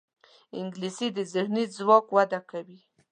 انګلیسي 0.59 1.07
د 1.15 1.19
ذهني 1.33 1.63
ځواک 1.75 2.05
وده 2.15 2.39
کوي 2.49 2.79